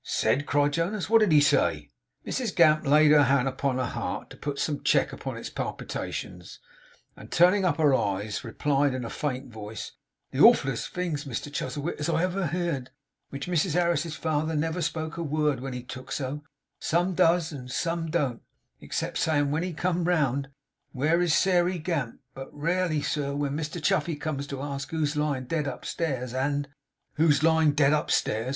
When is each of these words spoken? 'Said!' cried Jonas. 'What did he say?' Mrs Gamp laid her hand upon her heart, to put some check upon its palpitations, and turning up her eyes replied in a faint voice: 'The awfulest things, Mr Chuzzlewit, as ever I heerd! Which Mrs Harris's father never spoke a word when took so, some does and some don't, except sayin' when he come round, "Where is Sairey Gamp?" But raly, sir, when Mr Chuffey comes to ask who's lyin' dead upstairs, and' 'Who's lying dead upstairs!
'Said!' 0.03 0.47
cried 0.47 0.73
Jonas. 0.73 1.11
'What 1.11 1.19
did 1.19 1.31
he 1.31 1.39
say?' 1.39 1.91
Mrs 2.25 2.55
Gamp 2.55 2.87
laid 2.87 3.11
her 3.11 3.25
hand 3.25 3.47
upon 3.47 3.77
her 3.77 3.85
heart, 3.85 4.31
to 4.31 4.35
put 4.35 4.57
some 4.57 4.81
check 4.81 5.13
upon 5.13 5.37
its 5.37 5.51
palpitations, 5.51 6.57
and 7.15 7.31
turning 7.31 7.65
up 7.65 7.77
her 7.77 7.93
eyes 7.93 8.43
replied 8.43 8.95
in 8.95 9.05
a 9.05 9.11
faint 9.11 9.51
voice: 9.53 9.91
'The 10.31 10.39
awfulest 10.39 10.89
things, 10.89 11.25
Mr 11.25 11.53
Chuzzlewit, 11.53 11.99
as 11.99 12.09
ever 12.09 12.41
I 12.45 12.47
heerd! 12.47 12.89
Which 13.29 13.45
Mrs 13.45 13.75
Harris's 13.75 14.15
father 14.15 14.55
never 14.55 14.81
spoke 14.81 15.17
a 15.17 15.21
word 15.23 15.59
when 15.59 15.79
took 15.85 16.11
so, 16.11 16.41
some 16.79 17.13
does 17.13 17.51
and 17.51 17.69
some 17.71 18.09
don't, 18.09 18.41
except 18.79 19.19
sayin' 19.19 19.51
when 19.51 19.61
he 19.61 19.71
come 19.71 20.05
round, 20.05 20.47
"Where 20.93 21.21
is 21.21 21.35
Sairey 21.35 21.77
Gamp?" 21.77 22.21
But 22.33 22.49
raly, 22.51 23.03
sir, 23.03 23.35
when 23.35 23.55
Mr 23.55 23.79
Chuffey 23.79 24.15
comes 24.19 24.47
to 24.47 24.63
ask 24.63 24.89
who's 24.89 25.15
lyin' 25.15 25.45
dead 25.45 25.67
upstairs, 25.67 26.33
and' 26.33 26.67
'Who's 27.17 27.43
lying 27.43 27.73
dead 27.73 27.93
upstairs! 27.93 28.49